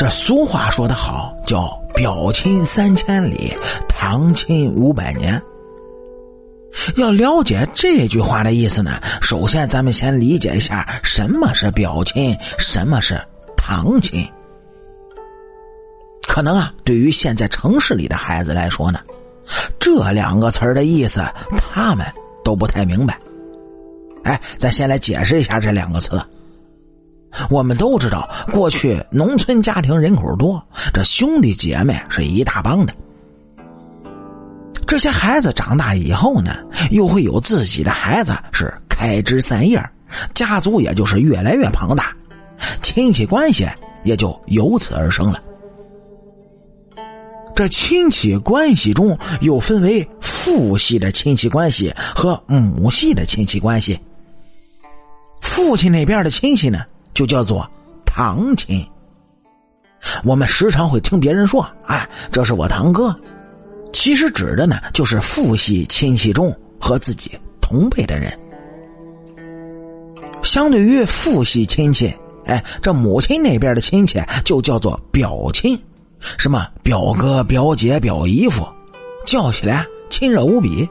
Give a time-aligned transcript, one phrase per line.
[0.00, 3.54] 这俗话说得好，叫“表亲三千里，
[3.86, 5.38] 堂亲五百年”。
[6.96, 13.20] 要了解这句话的意思呢，首先咱们先理解一下什么是表亲，什么是
[13.58, 14.26] 堂亲。
[16.26, 19.00] 可能啊，对于现在城市里的孩子来说呢，
[19.78, 21.22] 这两个词儿的意思
[21.58, 22.06] 他们
[22.42, 23.18] 都不太明白。
[24.24, 26.18] 哎，咱先来解释一下这两个词。
[27.48, 30.62] 我们都知道，过去农村家庭人口多，
[30.92, 32.94] 这兄弟姐妹是一大帮的。
[34.86, 36.56] 这些孩子长大以后呢，
[36.90, 39.82] 又会有自己的孩子，是开枝散叶，
[40.34, 42.14] 家族也就是越来越庞大，
[42.82, 43.68] 亲戚关系
[44.02, 45.40] 也就由此而生了。
[47.54, 53.98] 这亲戚关系中又分为父系的亲戚关系和母系的亲戚关系。
[55.40, 56.84] 父亲那边的亲戚呢？
[57.20, 57.70] 就叫做
[58.06, 58.82] 堂亲。
[60.24, 63.14] 我们时常会听别人说：“哎，这是我堂哥。”
[63.92, 68.32] 其实指的呢，就是父系亲戚中和自己同辈的人。
[70.42, 72.10] 相对于父系亲戚，
[72.46, 75.78] 哎，这母亲那边的亲戚就叫做表亲，
[76.38, 78.66] 什么表哥、表姐、表姨夫，
[79.26, 80.88] 叫起来亲热无比。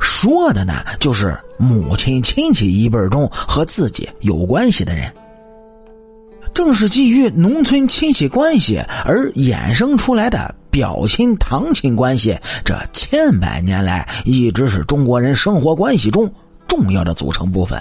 [0.00, 5.12] 说的呢，就是母亲亲戚一辈中和自己有关系的人。
[6.58, 16.28] 正是基于农村亲戚关系而衍生出来的表亲堂亲关系，这千百年来一直是中国人生活关系中
[16.66, 17.80] 重要的组成部分。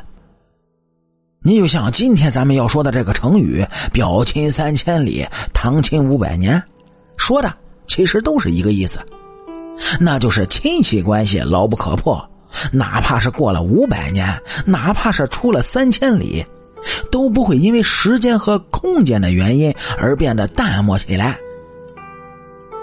[1.42, 6.62] 你就像今天咱们要说的这个成语“表亲三千里，堂亲五百年”，
[7.18, 7.52] 说的
[7.88, 9.00] 其实都是一个意思，
[10.00, 12.24] 那就是亲戚关系牢不可破，
[12.72, 16.46] 哪怕是过了五百年，哪怕是出了三千里。
[17.12, 21.38] 都不会因为时间和空间的原因而变得淡漠起来。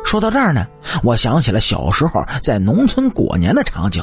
[0.05, 0.67] 说到这儿呢，
[1.03, 4.03] 我想起了小时候在农村过年的场景，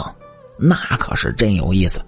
[0.58, 2.02] 那可是真有意思。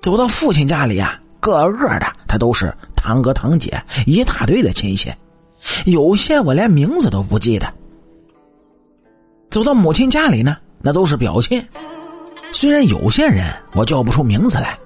[0.00, 5.12] 走到父亲家里啊，个个的他都是堂哥堂姐，一大堆的亲戚，
[5.84, 7.72] 有些我连名字都不记得。
[9.50, 11.62] 走到母亲家里呢，那都是表亲，
[12.52, 14.78] 虽然有些人我叫不出名字来。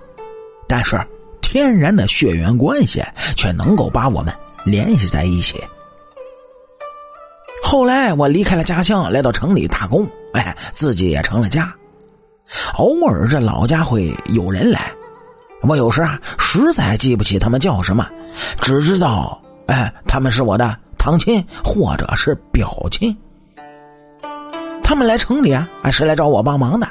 [0.68, 1.00] 但是，
[1.40, 3.02] 天然的血缘关系
[3.36, 4.32] 却能够把我们
[4.64, 5.58] 联系在一起。
[7.62, 11.74] 后来我离开了家乡，来到城里打工，哎，自己也成了家。
[12.74, 14.92] 偶尔这老家会有人来，
[15.62, 18.08] 我有时啊实在记不起他们叫什么，
[18.60, 23.16] 只知道哎他们是我的堂亲或者是表亲。
[24.82, 26.88] 他们来城里啊，是来找我帮忙的。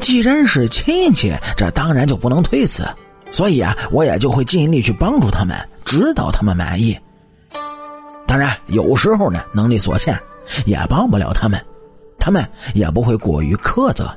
[0.00, 2.86] 既然是亲戚，这当然就不能推辞，
[3.30, 6.98] 所以啊，我也就会尽力去帮助他们，直到他们满意。
[8.26, 10.18] 当然，有时候呢，能力所限，
[10.64, 11.60] 也帮不了他们，
[12.18, 14.16] 他们也不会过于苛责。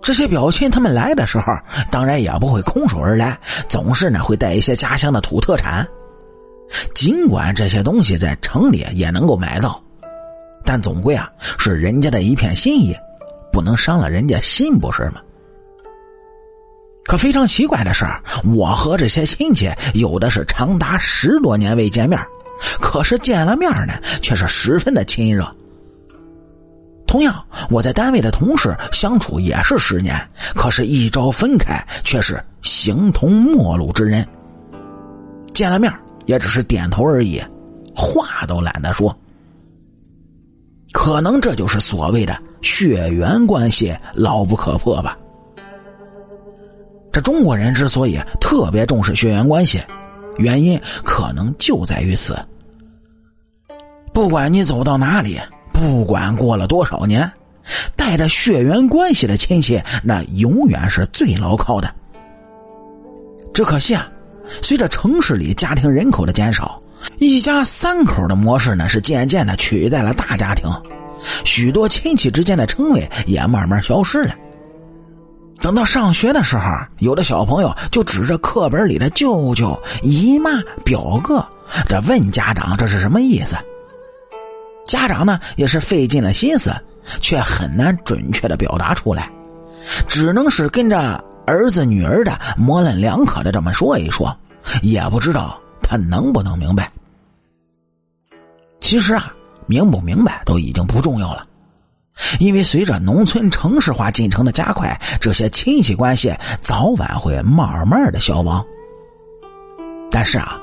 [0.00, 1.52] 这些表亲他们来的时候，
[1.90, 5.86] 当然也不会空手而来，总是呢会带一些家乡的土特产。
[6.94, 9.82] 尽管这些东西在城里也能够买到，
[10.64, 12.96] 但总归啊是人家的一片心意。
[13.52, 15.20] 不能伤了人家心，不是吗？
[17.04, 18.04] 可非常奇怪的是，
[18.54, 22.20] 我和这些亲戚有的是长达十多年未见面，
[22.80, 25.50] 可是见了面呢，却是十分的亲热。
[27.06, 30.14] 同样，我在单位的同事相处也是十年，
[30.54, 34.26] 可是，一朝分开，却是形同陌路之人。
[35.54, 35.90] 见了面
[36.26, 37.42] 也只是点头而已，
[37.96, 39.18] 话都懒得说。
[40.92, 45.16] 可能这就是所谓的血缘关系牢不可破吧。
[47.12, 49.80] 这中国人之所以特别重视血缘关系，
[50.36, 52.38] 原因可能就在于此。
[54.12, 55.40] 不管你走到哪里，
[55.72, 57.30] 不管过了多少年，
[57.96, 61.92] 带着血缘关系的亲戚，那永远是最牢靠的。
[63.54, 64.08] 只可惜啊，
[64.62, 66.80] 随着城市里家庭人口的减少。
[67.18, 70.68] 一家三口的模式呢，是渐渐的取代了大家庭，
[71.44, 74.34] 许多亲戚之间的称谓也慢慢消失了。
[75.60, 76.62] 等到上学的时候，
[76.98, 80.50] 有的小朋友就指着课本里的舅舅、姨妈、
[80.84, 81.44] 表哥，
[81.88, 83.56] 这问家长这是什么意思。
[84.84, 86.72] 家长呢也是费尽了心思，
[87.20, 89.30] 却很难准确的表达出来，
[90.06, 94.34] 只能是跟着儿子女儿的模棱两可的这么说一说，
[94.82, 95.60] 也不知道。
[95.80, 96.92] 他能不能明白？
[98.78, 99.32] 其实啊，
[99.68, 101.46] 明不明白都已经不重要了，
[102.40, 108.64] 因为随着农村城市化进程的加快，这些亲戚关系早晚会慢慢的消亡。
[110.10, 110.58] 但是啊，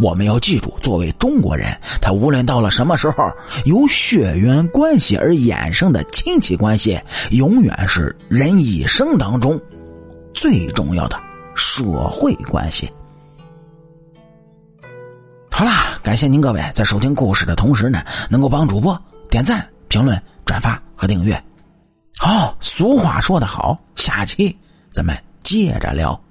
[0.00, 1.72] 我们要记住，作为中国人，
[2.02, 3.32] 他无论到了什么时候，
[3.64, 7.00] 由血缘关系而衍生的亲戚关系，
[7.30, 9.58] 永远是人一生当中
[10.34, 11.16] 最重要的
[11.54, 12.90] 社会关系。
[15.58, 18.00] 好啦，感谢您各位在收听故事的同时呢，
[18.30, 18.96] 能够帮主播
[19.28, 21.36] 点赞、评论、转发和订阅。
[22.16, 24.56] 好，俗话说得好，下期
[24.92, 26.22] 咱们接着聊。